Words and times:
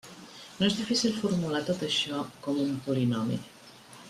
No 0.61 0.65
és 0.67 0.77
difícil 0.77 1.13
formular 1.19 1.61
tot 1.69 1.85
això 1.89 2.25
com 2.47 2.61
un 2.67 2.73
polinomi. 2.89 3.43